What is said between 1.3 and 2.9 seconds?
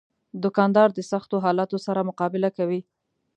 حالاتو سره مقابله کوي.